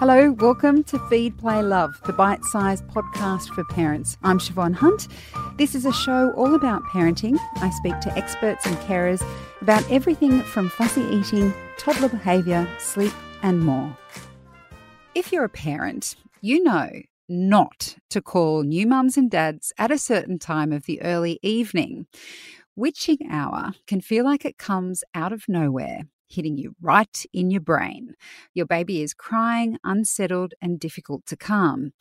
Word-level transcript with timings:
Hello, 0.00 0.32
welcome 0.32 0.82
to 0.84 0.98
Feed, 1.10 1.36
Play, 1.36 1.62
Love, 1.62 2.00
the 2.06 2.14
bite 2.14 2.42
sized 2.44 2.86
podcast 2.86 3.54
for 3.54 3.64
parents. 3.64 4.16
I'm 4.22 4.38
Siobhan 4.38 4.72
Hunt. 4.72 5.08
This 5.58 5.74
is 5.74 5.84
a 5.84 5.92
show 5.92 6.30
all 6.38 6.54
about 6.54 6.82
parenting. 6.84 7.36
I 7.56 7.68
speak 7.68 8.00
to 8.00 8.16
experts 8.16 8.64
and 8.64 8.78
carers 8.78 9.22
about 9.60 9.84
everything 9.90 10.40
from 10.40 10.70
fussy 10.70 11.02
eating, 11.02 11.52
toddler 11.76 12.08
behaviour, 12.08 12.66
sleep, 12.78 13.12
and 13.42 13.60
more. 13.60 13.94
If 15.14 15.32
you're 15.32 15.44
a 15.44 15.50
parent, 15.50 16.16
you 16.40 16.62
know 16.64 16.88
not 17.28 17.96
to 18.08 18.22
call 18.22 18.62
new 18.62 18.86
mums 18.86 19.18
and 19.18 19.30
dads 19.30 19.70
at 19.76 19.90
a 19.90 19.98
certain 19.98 20.38
time 20.38 20.72
of 20.72 20.86
the 20.86 21.02
early 21.02 21.38
evening. 21.42 22.06
Witching 22.74 23.18
hour 23.30 23.74
can 23.86 24.00
feel 24.00 24.24
like 24.24 24.46
it 24.46 24.56
comes 24.56 25.04
out 25.14 25.34
of 25.34 25.46
nowhere 25.46 26.04
hitting 26.30 26.56
you 26.56 26.74
right 26.80 27.24
in 27.32 27.50
your 27.50 27.60
brain. 27.60 28.14
Your 28.54 28.66
baby 28.66 29.02
is 29.02 29.12
crying, 29.14 29.76
unsettled, 29.84 30.54
and 30.62 30.80
difficult 30.80 31.26
to 31.26 31.36
calm. 31.36 31.92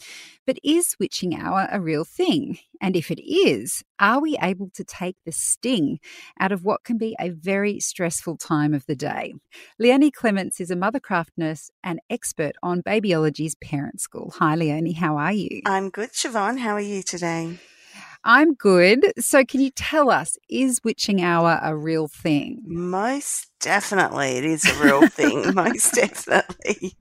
But 0.45 0.59
is 0.63 0.95
witching 0.99 1.35
hour 1.35 1.67
a 1.71 1.81
real 1.81 2.05
thing? 2.05 2.59
And 2.81 2.95
if 2.95 3.11
it 3.11 3.21
is, 3.21 3.83
are 3.99 4.21
we 4.21 4.37
able 4.41 4.69
to 4.75 4.83
take 4.83 5.17
the 5.25 5.31
sting 5.31 5.99
out 6.39 6.51
of 6.51 6.63
what 6.63 6.83
can 6.83 6.97
be 6.97 7.15
a 7.19 7.29
very 7.29 7.79
stressful 7.79 8.37
time 8.37 8.73
of 8.73 8.85
the 8.85 8.95
day? 8.95 9.33
Leonie 9.77 10.11
Clements 10.11 10.61
is 10.61 10.71
a 10.71 10.75
mothercraft 10.75 11.31
nurse 11.35 11.69
and 11.83 11.99
expert 12.09 12.53
on 12.63 12.81
Babyology's 12.81 13.55
Parent 13.55 13.99
School. 13.99 14.33
Hi, 14.37 14.55
Leonie, 14.55 14.93
how 14.93 15.17
are 15.17 15.33
you? 15.33 15.61
I'm 15.65 15.89
good, 15.89 16.11
Siobhan. 16.11 16.59
How 16.59 16.73
are 16.73 16.79
you 16.79 17.03
today? 17.03 17.59
I'm 18.23 18.53
good. 18.53 19.13
So, 19.19 19.45
can 19.45 19.61
you 19.61 19.71
tell 19.71 20.09
us, 20.09 20.37
is 20.49 20.81
witching 20.83 21.21
hour 21.21 21.59
a 21.63 21.75
real 21.75 22.07
thing? 22.07 22.61
Most 22.65 23.49
definitely. 23.59 24.37
It 24.37 24.45
is 24.45 24.65
a 24.65 24.83
real 24.83 25.07
thing. 25.07 25.53
Most 25.53 25.93
definitely. 25.93 26.97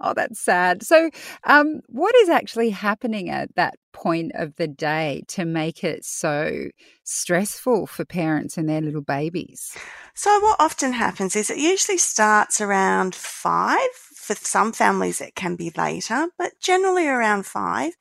Oh, 0.00 0.12
that's 0.16 0.40
sad. 0.40 0.82
So, 0.82 1.10
um, 1.44 1.80
what 1.88 2.14
is 2.16 2.28
actually 2.28 2.70
happening 2.70 3.30
at 3.30 3.54
that 3.56 3.74
point 3.92 4.32
of 4.34 4.56
the 4.56 4.66
day 4.66 5.22
to 5.28 5.44
make 5.44 5.84
it 5.84 6.04
so 6.04 6.68
stressful 7.04 7.86
for 7.86 8.04
parents 8.04 8.56
and 8.56 8.68
their 8.68 8.80
little 8.80 9.02
babies? 9.02 9.76
So, 10.14 10.40
what 10.40 10.60
often 10.60 10.92
happens 10.92 11.36
is 11.36 11.50
it 11.50 11.58
usually 11.58 11.98
starts 11.98 12.60
around 12.60 13.14
five. 13.14 13.88
For 14.14 14.34
some 14.34 14.72
families, 14.72 15.20
it 15.20 15.34
can 15.34 15.54
be 15.56 15.70
later, 15.76 16.28
but 16.38 16.52
generally 16.60 17.06
around 17.06 17.44
five. 17.44 17.92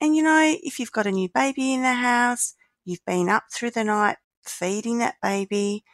And 0.00 0.16
you 0.16 0.22
know, 0.22 0.56
if 0.62 0.78
you've 0.78 0.92
got 0.92 1.06
a 1.06 1.12
new 1.12 1.28
baby 1.28 1.72
in 1.72 1.82
the 1.82 1.94
house, 1.94 2.54
you've 2.84 3.04
been 3.06 3.28
up 3.28 3.44
through 3.52 3.70
the 3.70 3.84
night 3.84 4.16
feeding 4.44 4.98
that 4.98 5.16
baby, 5.22 5.84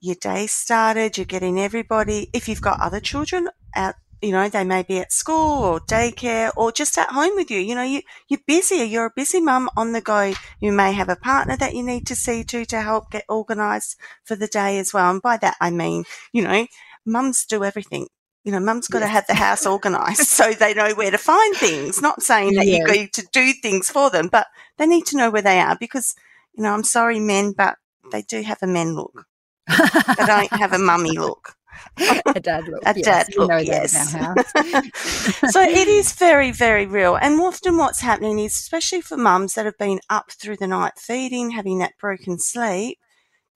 your 0.00 0.16
day 0.16 0.46
started, 0.46 1.18
you're 1.18 1.26
getting 1.26 1.60
everybody, 1.60 2.30
if 2.32 2.48
you've 2.48 2.62
got 2.62 2.80
other 2.80 3.00
children 3.00 3.48
out, 3.76 3.94
you 4.22 4.32
know, 4.32 4.48
they 4.48 4.64
may 4.64 4.82
be 4.82 4.98
at 4.98 5.12
school 5.12 5.62
or 5.64 5.80
daycare 5.80 6.50
or 6.56 6.72
just 6.72 6.98
at 6.98 7.08
home 7.08 7.34
with 7.36 7.50
you. 7.50 7.58
You 7.58 7.74
know, 7.74 7.82
you, 7.82 8.02
you're 8.28 8.40
busy. 8.46 8.76
You're 8.76 9.06
a 9.06 9.12
busy 9.14 9.40
mum 9.40 9.70
on 9.76 9.92
the 9.92 10.00
go. 10.02 10.34
You 10.60 10.72
may 10.72 10.92
have 10.92 11.08
a 11.08 11.16
partner 11.16 11.56
that 11.56 11.74
you 11.74 11.82
need 11.82 12.06
to 12.06 12.14
see 12.14 12.44
to 12.44 12.66
to 12.66 12.82
help 12.82 13.10
get 13.10 13.24
organized 13.28 13.96
for 14.24 14.36
the 14.36 14.46
day 14.46 14.78
as 14.78 14.92
well. 14.92 15.10
And 15.10 15.22
by 15.22 15.38
that, 15.38 15.56
I 15.60 15.70
mean, 15.70 16.04
you 16.32 16.42
know, 16.42 16.66
mums 17.06 17.46
do 17.46 17.64
everything 17.64 18.08
you 18.44 18.52
know, 18.52 18.60
mum's 18.60 18.88
got 18.88 19.00
yes. 19.00 19.08
to 19.08 19.12
have 19.12 19.26
the 19.26 19.34
house 19.34 19.66
organised 19.66 20.30
so 20.30 20.52
they 20.58 20.74
know 20.74 20.94
where 20.94 21.10
to 21.10 21.18
find 21.18 21.56
things. 21.56 22.00
Not 22.00 22.22
saying 22.22 22.54
that 22.54 22.66
you 22.66 22.84
go 22.86 23.06
to 23.06 23.28
do 23.32 23.52
things 23.52 23.90
for 23.90 24.10
them, 24.10 24.28
but 24.28 24.46
they 24.78 24.86
need 24.86 25.06
to 25.06 25.16
know 25.16 25.30
where 25.30 25.42
they 25.42 25.60
are 25.60 25.76
because, 25.78 26.14
you 26.54 26.62
know, 26.62 26.72
I'm 26.72 26.84
sorry, 26.84 27.20
men, 27.20 27.52
but 27.52 27.76
they 28.12 28.22
do 28.22 28.42
have 28.42 28.58
a 28.62 28.66
men 28.66 28.94
look. 28.94 29.26
they 29.68 30.26
don't 30.26 30.52
have 30.52 30.72
a 30.72 30.78
mummy 30.78 31.16
look. 31.18 31.54
a 32.26 32.40
dad 32.40 32.64
look. 32.68 32.82
A 32.84 32.94
yes, 32.96 33.04
dad 33.04 33.36
look, 33.36 33.66
yes. 33.66 35.52
so 35.52 35.62
it 35.62 35.88
is 35.88 36.12
very, 36.12 36.50
very 36.50 36.86
real. 36.86 37.16
And 37.16 37.40
often 37.40 37.76
what's 37.76 38.00
happening 38.00 38.38
is, 38.38 38.52
especially 38.54 39.00
for 39.00 39.16
mums 39.16 39.54
that 39.54 39.66
have 39.66 39.78
been 39.78 40.00
up 40.08 40.32
through 40.32 40.56
the 40.56 40.66
night 40.66 40.98
feeding, 40.98 41.50
having 41.50 41.78
that 41.78 41.96
broken 41.98 42.38
sleep, 42.38 42.98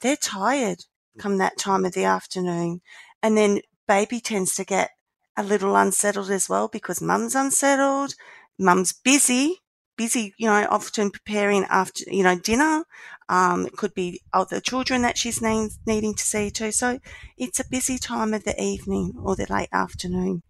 they're 0.00 0.16
tired 0.16 0.84
come 1.18 1.38
that 1.38 1.58
time 1.58 1.84
of 1.84 1.92
the 1.92 2.04
afternoon. 2.04 2.80
And 3.22 3.36
then 3.36 3.60
baby 3.86 4.20
tends 4.20 4.54
to 4.56 4.64
get 4.64 4.90
a 5.36 5.42
little 5.42 5.76
unsettled 5.76 6.30
as 6.30 6.48
well 6.48 6.68
because 6.68 7.00
mum's 7.00 7.34
unsettled, 7.34 8.14
mum's 8.58 8.92
busy, 8.92 9.62
busy, 9.96 10.34
you 10.38 10.46
know, 10.46 10.66
often 10.70 11.10
preparing 11.10 11.64
after, 11.64 12.04
you 12.06 12.22
know, 12.22 12.38
dinner. 12.38 12.84
Um, 13.28 13.66
it 13.66 13.72
could 13.72 13.94
be 13.94 14.20
other 14.32 14.60
children 14.60 15.02
that 15.02 15.18
she's 15.18 15.40
need, 15.40 15.70
needing 15.86 16.14
to 16.14 16.24
see 16.24 16.50
too. 16.50 16.72
So 16.72 16.98
it's 17.36 17.60
a 17.60 17.68
busy 17.68 17.98
time 17.98 18.34
of 18.34 18.44
the 18.44 18.60
evening 18.60 19.12
or 19.22 19.36
the 19.36 19.46
late 19.48 19.70
afternoon. 19.72 20.42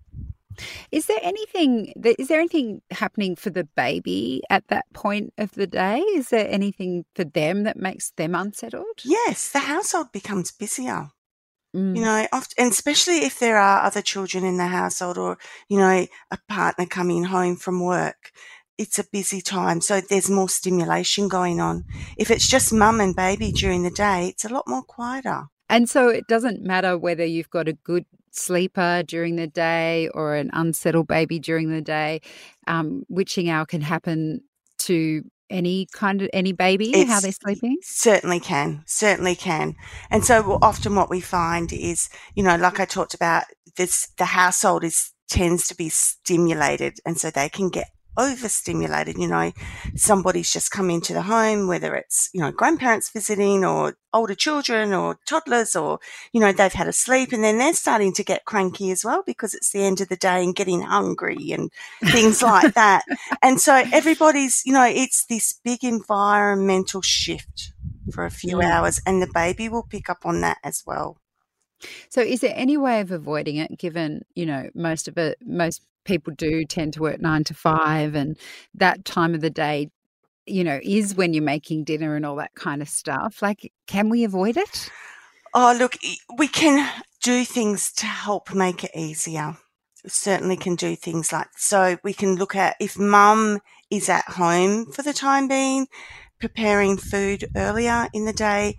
Is 0.93 1.07
there 1.07 1.19
anything 1.21 1.93
is 2.05 2.29
there 2.29 2.39
anything 2.39 2.81
happening 2.93 3.35
for 3.35 3.51
the 3.51 3.65
baby 3.77 4.43
at 4.51 4.69
that 4.69 4.85
point 4.93 5.33
of 5.37 5.51
the 5.53 5.67
day? 5.67 5.99
Is 5.99 6.29
there 6.29 6.49
anything 6.49 7.05
for 7.15 7.25
them 7.25 7.65
that 7.65 7.77
makes 7.77 8.13
them 8.13 8.35
unsettled? 8.35 9.01
Yes, 9.05 9.51
the 9.51 9.61
household 9.61 10.13
becomes 10.13 10.53
busier. 10.53 11.11
Mm. 11.75 11.97
You 11.97 12.03
know, 12.03 12.27
often, 12.33 12.55
and 12.59 12.73
especially 12.73 13.19
if 13.19 13.39
there 13.39 13.59
are 13.59 13.83
other 13.83 14.03
children 14.03 14.45
in 14.45 14.59
the 14.59 14.69
household 14.69 15.19
or, 15.19 15.39
you 15.69 15.79
know, 15.79 16.07
a 16.31 16.39
partner 16.49 16.87
coming 16.87 17.25
home 17.25 17.57
from 17.57 17.85
work, 17.85 18.31
it's 18.79 18.99
a 18.99 19.05
busy 19.11 19.41
time. 19.41 19.81
So 19.81 20.01
there's 20.01 20.31
more 20.31 20.49
stimulation 20.49 21.29
going 21.29 21.61
on. 21.61 21.85
If 22.17 22.31
it's 22.31 22.49
just 22.49 22.73
mum 22.73 23.01
and 23.01 23.15
baby 23.15 23.53
during 23.53 23.83
the 23.83 23.91
day, 23.91 24.29
it's 24.29 24.45
a 24.45 24.53
lot 24.53 24.69
more 24.69 24.83
quieter. 24.83 25.45
And 25.69 25.89
so 25.89 26.09
it 26.09 26.27
doesn't 26.29 26.63
matter 26.63 26.97
whether 26.97 27.25
you've 27.25 27.51
got 27.51 27.69
a 27.69 27.73
good 27.73 28.05
sleeper 28.31 29.03
during 29.07 29.37
the 29.37 29.47
day 29.47 30.09
or 30.09 30.35
an 30.35 30.51
unsettled 30.53 31.09
baby 31.09 31.39
during 31.39 31.71
the 31.71 31.83
day. 31.83 32.21
Um, 32.67 33.05
witching 33.09 33.49
hour 33.49 33.65
can 33.65 33.81
happen 33.81 34.43
to 34.79 35.23
any 35.51 35.87
kind 35.93 36.23
of 36.23 36.31
any 36.33 36.53
baby 36.53 36.91
it's, 36.91 37.11
how 37.11 37.21
they're 37.21 37.33
sleeping? 37.33 37.77
certainly 37.83 38.41
can 38.41 38.83
certainly 38.87 39.35
can. 39.35 39.75
And 40.11 40.25
so 40.25 40.59
often 40.63 40.95
what 40.95 41.11
we 41.11 41.21
find 41.21 41.73
is 41.73 42.09
you 42.35 42.43
know 42.43 42.57
like 42.57 42.81
i 42.81 42.85
talked 42.85 43.15
about 43.15 43.45
this 43.77 44.09
the 44.19 44.27
household 44.27 44.85
is 44.85 45.13
tends 45.29 45.67
to 45.67 45.75
be 45.75 45.89
stimulated 45.89 46.99
and 47.07 47.19
so 47.19 47.31
they 47.31 47.49
can 47.49 47.69
get 47.69 47.89
overstimulated. 48.17 49.17
You 49.19 49.29
know, 49.29 49.53
somebody's 49.95 50.53
just 50.53 50.71
come 50.71 50.91
into 50.91 51.13
the 51.13 51.23
home, 51.23 51.67
whether 51.67 51.95
it's, 51.95 52.31
you 52.33 52.41
know, 52.41 52.51
grandparents 52.51 53.11
visiting 53.11 53.65
or 53.65 53.97
older 54.13 54.35
children 54.35 54.93
or 54.93 55.19
toddlers 55.27 55.75
or, 55.75 55.99
you 56.33 56.41
know, 56.41 56.53
they've 56.53 56.73
had 56.73 56.89
a 56.89 56.93
sleep 56.93 57.33
and 57.33 57.43
then 57.43 57.59
they're 57.59 57.75
starting 57.75 58.13
to 58.15 58.25
get 58.25 58.45
cranky 58.45 58.91
as 58.91 59.05
well 59.05 59.23
because 59.27 59.55
it's 59.55 59.73
the 59.73 59.83
end 59.83 60.01
of 60.01 60.09
the 60.09 60.17
day 60.17 60.43
and 60.43 60.55
getting 60.55 60.83
hungry 60.83 61.51
and 61.53 61.71
things 62.05 62.43
like 62.43 62.75
that. 62.75 63.05
And 63.43 63.61
so 63.61 63.83
everybody's, 63.93 64.65
you 64.65 64.73
know, 64.73 64.87
it's 64.87 65.25
this 65.27 65.53
big 65.65 65.83
environmental 65.83 67.03
shift 67.03 67.73
for 68.13 68.25
a 68.25 68.31
few 68.31 68.61
yeah. 68.61 68.79
hours 68.81 69.01
and 69.07 69.21
the 69.21 69.31
baby 69.33 69.69
will 69.69 69.83
pick 69.83 70.09
up 70.09 70.25
on 70.25 70.41
that 70.43 70.59
as 70.63 70.85
well. 70.87 71.19
So, 72.09 72.21
is 72.21 72.41
there 72.41 72.53
any 72.55 72.77
way 72.77 73.01
of 73.01 73.11
avoiding 73.11 73.57
it? 73.57 73.79
Given 73.79 74.25
you 74.35 74.47
know 74.47 74.71
most 74.75 75.09
of 75.09 75.19
it, 75.19 75.39
most 75.45 75.83
people 76.05 76.33
do 76.37 76.65
tend 76.65 76.93
to 76.95 77.01
work 77.01 77.21
nine 77.21 77.45
to 77.45 77.55
five, 77.55 78.15
and 78.15 78.39
that 78.75 79.05
time 79.05 79.35
of 79.35 79.41
the 79.41 79.51
day, 79.51 79.91
you 80.47 80.65
know, 80.65 80.81
is 80.83 81.15
when 81.15 81.33
you're 81.33 81.43
making 81.43 81.85
dinner 81.85 82.17
and 82.17 82.27
all 82.27 82.37
that 82.37 82.55
kind 82.55 82.83
of 82.83 82.89
stuff. 82.89 83.43
Like, 83.43 83.73
can 83.87 84.09
we 84.09 84.25
avoid 84.25 84.57
it? 84.57 84.91
Oh, 85.55 85.77
look, 85.79 85.97
we 86.37 86.49
can 86.49 86.91
do 87.23 87.45
things 87.45 87.93
to 87.95 88.07
help 88.07 88.55
make 88.55 88.85
it 88.85 88.91
easier. 88.95 89.57
Certainly 90.07 90.59
can 90.59 90.75
do 90.75 90.97
things 90.97 91.33
like 91.33 91.49
so. 91.57 91.97
We 92.05 92.13
can 92.13 92.37
look 92.37 92.55
at 92.55 92.77
if 92.81 92.99
mum 92.99 93.61
is 93.91 94.09
at 94.09 94.25
home 94.25 94.93
for 94.93 95.03
the 95.03 95.15
time 95.15 95.49
being, 95.49 95.87
preparing 96.41 96.97
food 96.99 97.45
earlier 97.57 98.09
in 98.13 98.27
the 98.27 98.33
day, 98.33 98.77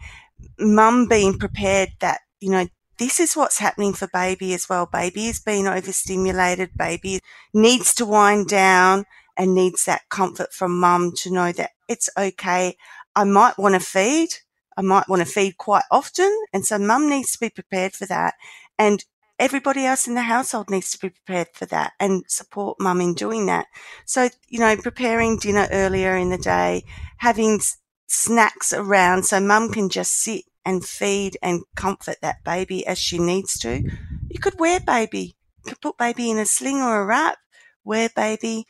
mum 0.59 1.07
being 1.07 1.39
prepared 1.39 1.89
that 1.99 2.19
you 2.39 2.51
know 2.51 2.67
this 2.97 3.19
is 3.19 3.35
what's 3.35 3.59
happening 3.59 3.93
for 3.93 4.07
baby 4.07 4.53
as 4.53 4.69
well. 4.69 4.85
Baby 4.85 5.27
is 5.27 5.39
being 5.39 5.67
overstimulated. 5.67 6.77
Baby 6.77 7.19
needs 7.53 7.93
to 7.95 8.05
wind 8.05 8.47
down 8.47 9.05
and 9.37 9.53
needs 9.53 9.85
that 9.85 10.09
comfort 10.09 10.53
from 10.53 10.79
mum 10.79 11.11
to 11.17 11.31
know 11.31 11.51
that 11.51 11.71
it's 11.87 12.09
okay. 12.17 12.77
I 13.15 13.23
might 13.23 13.57
want 13.57 13.75
to 13.75 13.79
feed. 13.79 14.29
I 14.77 14.81
might 14.81 15.09
want 15.09 15.21
to 15.21 15.25
feed 15.25 15.57
quite 15.57 15.83
often. 15.91 16.31
And 16.53 16.65
so 16.65 16.77
mum 16.77 17.09
needs 17.09 17.31
to 17.33 17.39
be 17.39 17.49
prepared 17.49 17.93
for 17.93 18.05
that. 18.07 18.35
And 18.77 19.03
everybody 19.39 19.85
else 19.85 20.07
in 20.07 20.15
the 20.15 20.21
household 20.21 20.69
needs 20.69 20.91
to 20.91 20.99
be 20.99 21.09
prepared 21.09 21.49
for 21.53 21.65
that 21.67 21.93
and 21.99 22.23
support 22.27 22.77
mum 22.79 23.01
in 23.01 23.13
doing 23.13 23.45
that. 23.47 23.67
So, 24.05 24.29
you 24.47 24.59
know, 24.59 24.75
preparing 24.77 25.37
dinner 25.37 25.67
earlier 25.71 26.15
in 26.15 26.29
the 26.29 26.37
day, 26.37 26.83
having 27.17 27.59
snacks 28.07 28.71
around 28.71 29.23
so 29.23 29.39
mum 29.39 29.71
can 29.71 29.89
just 29.89 30.13
sit 30.13 30.43
and 30.65 30.83
feed 30.83 31.37
and 31.41 31.63
comfort 31.75 32.17
that 32.21 32.43
baby 32.43 32.85
as 32.87 32.97
she 32.97 33.19
needs 33.19 33.57
to. 33.59 33.83
You 34.29 34.39
could 34.39 34.59
wear 34.59 34.79
baby. 34.79 35.35
You 35.63 35.71
could 35.71 35.81
put 35.81 35.97
baby 35.97 36.31
in 36.31 36.37
a 36.37 36.45
sling 36.45 36.81
or 36.81 37.01
a 37.01 37.05
wrap, 37.05 37.37
wear 37.83 38.09
baby 38.15 38.65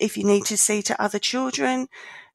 if 0.00 0.16
you 0.16 0.24
need 0.24 0.44
to 0.46 0.56
see 0.56 0.82
to 0.82 1.02
other 1.02 1.18
children. 1.18 1.88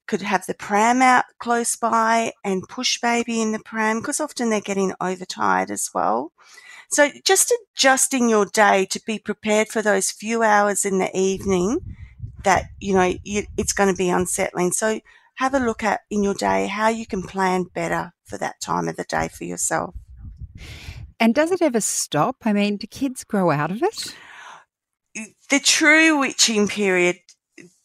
Could 0.07 0.21
have 0.23 0.45
the 0.45 0.53
pram 0.53 1.01
out 1.01 1.25
close 1.39 1.75
by 1.75 2.33
and 2.43 2.67
push 2.67 2.99
baby 2.99 3.41
in 3.41 3.51
the 3.51 3.59
pram 3.59 3.99
because 3.99 4.19
often 4.19 4.49
they're 4.49 4.61
getting 4.61 4.93
overtired 4.99 5.69
as 5.71 5.91
well. 5.93 6.31
So 6.91 7.09
just 7.23 7.53
adjusting 7.75 8.29
your 8.29 8.47
day 8.47 8.85
to 8.85 8.99
be 9.05 9.19
prepared 9.19 9.69
for 9.69 9.81
those 9.83 10.09
few 10.09 10.41
hours 10.41 10.85
in 10.85 10.97
the 10.97 11.15
evening 11.15 11.95
that, 12.43 12.65
you 12.79 12.93
know, 12.93 13.13
it's 13.23 13.73
going 13.73 13.93
to 13.93 13.97
be 13.97 14.09
unsettling. 14.09 14.71
So 14.71 14.99
have 15.35 15.53
a 15.53 15.59
look 15.59 15.83
at 15.83 16.01
in 16.09 16.23
your 16.23 16.33
day 16.33 16.67
how 16.67 16.89
you 16.89 17.05
can 17.05 17.21
plan 17.21 17.63
better 17.63 18.11
for 18.29 18.37
that 18.37 18.61
time 18.61 18.87
of 18.87 18.95
the 18.95 19.03
day 19.03 19.27
for 19.27 19.43
yourself. 19.43 19.95
And 21.19 21.35
does 21.35 21.51
it 21.51 21.61
ever 21.61 21.81
stop? 21.81 22.37
I 22.45 22.53
mean, 22.53 22.77
do 22.77 22.87
kids 22.87 23.23
grow 23.23 23.51
out 23.51 23.71
of 23.71 23.83
it? 23.83 24.15
The 25.49 25.59
true 25.59 26.19
witching 26.19 26.67
period 26.67 27.17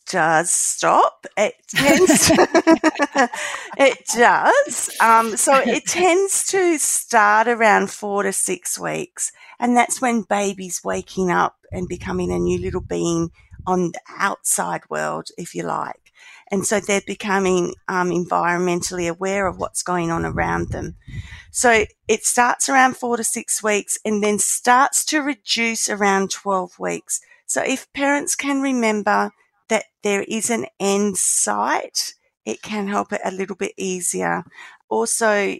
does 0.06 0.50
stop. 0.50 1.26
It 1.36 1.54
tends, 1.68 2.30
it 3.78 3.98
does. 4.14 4.90
Um, 5.00 5.36
so 5.36 5.54
it 5.56 5.86
tends 5.86 6.46
to 6.48 6.78
start 6.78 7.48
around 7.48 7.90
four 7.90 8.22
to 8.22 8.32
six 8.32 8.78
weeks, 8.78 9.32
and 9.58 9.76
that's 9.76 10.00
when 10.00 10.22
babies 10.22 10.82
waking 10.84 11.30
up 11.30 11.56
and 11.72 11.88
becoming 11.88 12.30
a 12.30 12.38
new 12.38 12.58
little 12.58 12.82
being 12.82 13.30
on 13.66 13.92
the 13.92 14.00
outside 14.18 14.82
world, 14.90 15.28
if 15.38 15.54
you 15.54 15.62
like. 15.62 16.03
And 16.50 16.66
so 16.66 16.80
they're 16.80 17.02
becoming 17.06 17.74
um, 17.88 18.10
environmentally 18.10 19.08
aware 19.08 19.46
of 19.46 19.58
what's 19.58 19.82
going 19.82 20.10
on 20.10 20.24
around 20.24 20.70
them. 20.70 20.96
So 21.50 21.84
it 22.08 22.24
starts 22.24 22.68
around 22.68 22.96
four 22.96 23.16
to 23.16 23.24
six 23.24 23.62
weeks 23.62 23.98
and 24.04 24.22
then 24.22 24.38
starts 24.38 25.04
to 25.06 25.20
reduce 25.20 25.88
around 25.88 26.30
12 26.30 26.78
weeks. 26.78 27.20
So 27.46 27.62
if 27.62 27.92
parents 27.92 28.36
can 28.36 28.60
remember 28.60 29.32
that 29.68 29.84
there 30.02 30.24
is 30.28 30.50
an 30.50 30.66
end 30.78 31.16
sight, 31.16 32.14
it 32.44 32.62
can 32.62 32.88
help 32.88 33.12
it 33.12 33.20
a 33.24 33.30
little 33.30 33.56
bit 33.56 33.72
easier. 33.76 34.44
Also, 34.88 35.56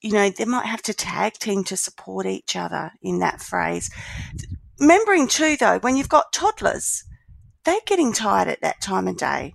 you 0.00 0.12
know, 0.12 0.30
they 0.30 0.44
might 0.44 0.66
have 0.66 0.82
to 0.82 0.94
tag 0.94 1.34
team 1.34 1.64
to 1.64 1.76
support 1.76 2.26
each 2.26 2.54
other 2.54 2.92
in 3.02 3.18
that 3.20 3.40
phrase. 3.40 3.90
Remembering 4.78 5.26
too, 5.26 5.56
though, 5.56 5.78
when 5.78 5.96
you've 5.96 6.08
got 6.08 6.32
toddlers, 6.32 7.04
they're 7.64 7.80
getting 7.86 8.12
tired 8.12 8.48
at 8.48 8.60
that 8.60 8.80
time 8.80 9.08
of 9.08 9.16
day. 9.16 9.54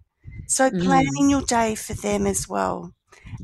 So 0.54 0.70
mm. 0.70 0.84
planning 0.84 1.30
your 1.30 1.42
day 1.42 1.76
for 1.76 1.94
them 1.94 2.28
as 2.28 2.48
well. 2.48 2.94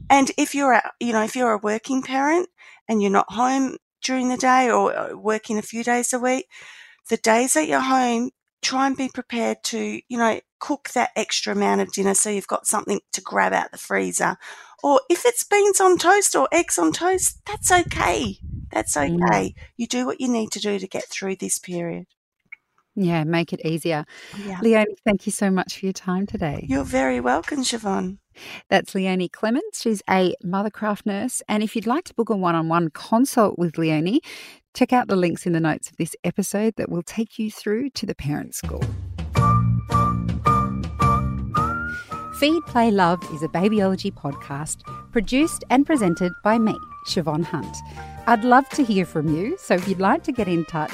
And 0.10 0.32
if 0.38 0.54
you're 0.54 0.74
a, 0.74 0.92
you 1.00 1.14
know, 1.14 1.24
if 1.24 1.36
you're 1.36 1.54
a 1.54 1.58
working 1.58 2.02
parent 2.02 2.50
and 2.88 3.02
you're 3.02 3.12
not 3.12 3.32
home 3.32 3.78
during 4.02 4.30
the 4.30 4.38
day 4.38 4.70
or 4.70 4.96
uh, 4.96 5.16
working 5.16 5.58
a 5.58 5.64
few 5.64 5.84
days 5.84 6.14
a 6.14 6.20
week, 6.20 6.48
the 7.10 7.18
days 7.18 7.54
that 7.54 7.68
you're 7.68 7.80
home, 7.80 8.32
try 8.62 8.88
and 8.88 8.98
be 8.98 9.10
prepared 9.10 9.64
to, 9.64 10.02
you 10.08 10.18
know, 10.18 10.40
cook 10.60 10.90
that 10.90 11.12
extra 11.16 11.54
amount 11.54 11.82
of 11.82 11.92
dinner 11.92 12.14
so 12.14 12.30
you've 12.30 12.48
got 12.48 12.68
something 12.68 13.00
to 13.14 13.22
grab 13.22 13.54
out 13.54 13.72
the 13.72 13.78
freezer. 13.78 14.38
Or 14.84 15.02
if 15.10 15.26
it's 15.26 15.44
beans 15.44 15.82
on 15.82 15.98
toast 15.98 16.36
or 16.36 16.48
eggs 16.52 16.78
on 16.78 16.92
toast, 16.92 17.40
that's 17.46 17.72
okay. 17.72 18.38
That's 18.72 18.96
mm. 18.96 19.16
okay. 19.16 19.50
Mm. 19.50 19.56
You 19.78 19.88
do 19.88 20.06
what 20.06 20.22
you 20.22 20.28
need 20.28 20.52
to 20.52 20.60
do 20.60 20.80
to 20.80 20.88
get 20.88 21.06
through 21.06 21.38
this 21.38 21.58
period. 21.60 22.08
Yeah, 23.02 23.24
make 23.24 23.54
it 23.54 23.62
easier. 23.66 24.06
Yeah. 24.46 24.60
Leonie, 24.62 24.96
thank 25.06 25.26
you 25.26 25.32
so 25.32 25.50
much 25.50 25.80
for 25.80 25.86
your 25.86 25.94
time 25.94 26.28
today. 26.28 26.66
You're 26.68 26.84
very 26.84 27.22
welcome, 27.22 27.60
Siobhan. 27.60 28.18
That's 28.70 28.94
Leonie 28.94 29.30
Clements. 29.30 29.82
She's 29.82 30.02
a 30.10 30.36
mothercraft 30.44 31.06
nurse. 31.06 31.42
And 31.48 31.64
if 31.64 31.78
you'd 31.78 31.88
like 31.88 32.04
to 32.06 32.14
book 32.14 32.30
a 32.30 32.36
one 32.36 32.56
on 32.56 32.68
one 32.68 32.90
consult 32.90 33.58
with 33.58 33.78
Leonie, 33.78 34.20
check 34.76 34.92
out 34.92 35.08
the 35.08 35.16
links 35.16 35.46
in 35.46 35.54
the 35.54 35.62
notes 35.62 35.90
of 35.90 35.96
this 35.96 36.14
episode 36.26 36.74
that 36.76 36.90
will 36.90 37.02
take 37.02 37.40
you 37.40 37.50
through 37.50 37.92
to 37.92 38.06
the 38.06 38.16
parent 38.16 38.54
school. 38.54 38.84
Feed, 42.38 42.62
Play, 42.68 42.92
Love 42.92 43.22
is 43.34 43.44
a 43.44 43.50
babyology 43.50 44.14
podcast 44.14 44.82
produced 45.12 45.64
and 45.70 45.86
presented 45.86 46.34
by 46.44 46.58
me, 46.58 46.78
Siobhan 47.08 47.44
Hunt. 47.44 47.76
I'd 48.28 48.44
love 48.44 48.70
to 48.70 48.84
hear 48.84 49.06
from 49.06 49.36
you, 49.36 49.58
so 49.58 49.74
if 49.74 49.88
you'd 49.88 50.00
like 50.00 50.24
to 50.24 50.32
get 50.32 50.48
in 50.48 50.64
touch, 50.66 50.94